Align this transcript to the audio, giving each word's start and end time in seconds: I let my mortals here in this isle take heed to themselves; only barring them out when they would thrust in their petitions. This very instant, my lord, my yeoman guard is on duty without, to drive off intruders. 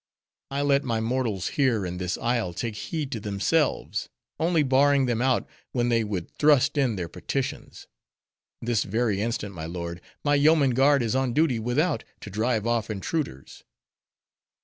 I 0.49 0.63
let 0.63 0.83
my 0.83 0.99
mortals 0.99 1.49
here 1.49 1.85
in 1.85 1.99
this 1.99 2.17
isle 2.17 2.53
take 2.53 2.75
heed 2.75 3.11
to 3.11 3.19
themselves; 3.19 4.09
only 4.39 4.63
barring 4.63 5.05
them 5.05 5.21
out 5.21 5.47
when 5.73 5.89
they 5.89 6.03
would 6.03 6.31
thrust 6.31 6.75
in 6.75 6.95
their 6.95 7.07
petitions. 7.07 7.85
This 8.63 8.81
very 8.81 9.21
instant, 9.21 9.53
my 9.53 9.67
lord, 9.67 10.01
my 10.23 10.33
yeoman 10.33 10.71
guard 10.71 11.03
is 11.03 11.15
on 11.15 11.33
duty 11.33 11.59
without, 11.59 12.03
to 12.21 12.31
drive 12.31 12.65
off 12.65 12.89
intruders. 12.89 13.63